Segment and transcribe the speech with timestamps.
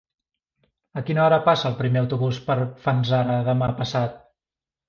[1.01, 2.57] A quina hora passa el primer autobús per
[2.87, 4.19] Fanzara demà passat?